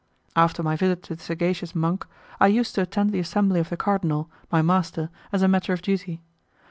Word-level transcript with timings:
After 0.35 0.63
my 0.63 0.75
visit 0.75 1.03
to 1.03 1.15
the 1.15 1.21
sagacious 1.21 1.75
monk, 1.75 2.07
I 2.39 2.47
used 2.47 2.73
to 2.73 2.81
attend 2.81 3.11
the 3.11 3.19
assembly 3.19 3.59
of 3.59 3.69
the 3.69 3.77
cardinal, 3.77 4.31
my 4.51 4.63
master, 4.63 5.11
as 5.31 5.43
a 5.43 5.47
matter 5.47 5.73
of 5.73 5.83
duty. 5.83 6.23